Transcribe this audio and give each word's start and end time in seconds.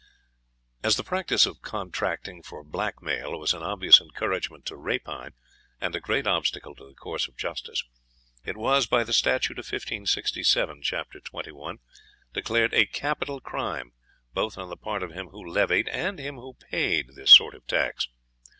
As 0.83 0.95
the 0.95 1.03
practice 1.03 1.45
of 1.45 1.61
contracting 1.61 2.41
for 2.41 2.63
black 2.63 3.03
mail 3.03 3.37
was 3.39 3.53
an 3.53 3.61
obvious 3.61 4.01
encouragement 4.01 4.65
to 4.65 4.75
rapine, 4.75 5.33
and 5.79 5.95
a 5.95 5.99
great 5.99 6.25
obstacle 6.25 6.73
to 6.73 6.87
the 6.87 6.95
course 6.95 7.27
of 7.27 7.37
justice, 7.37 7.83
it 8.43 8.57
was, 8.57 8.87
by 8.87 9.03
the 9.03 9.13
statute 9.13 9.57
1567, 9.57 10.81
chap. 10.81 11.09
21, 11.23 11.77
declared 12.33 12.73
a 12.73 12.87
capital 12.87 13.39
crime 13.39 13.91
both 14.33 14.57
on 14.57 14.69
the 14.69 14.75
part 14.75 15.03
of 15.03 15.11
him 15.11 15.27
who 15.27 15.45
levied 15.45 15.87
and 15.89 16.17
him 16.17 16.37
who 16.37 16.55
paid 16.55 17.09
this 17.13 17.29
sort 17.29 17.53
of 17.53 17.67
tax. 17.67 18.07